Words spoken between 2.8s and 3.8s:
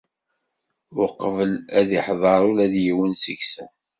yiwen seg-sen.